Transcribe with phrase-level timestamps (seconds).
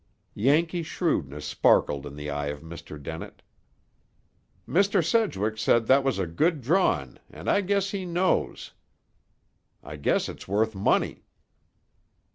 [0.33, 2.99] Yankee shrewdness sparkled in the eye of Mr.
[2.99, 3.43] Dennett.
[4.67, 5.05] "Mr.
[5.07, 8.73] Sedgwick said that was a good drawin', and I guess he knows.
[9.83, 11.27] I guess it's worth money."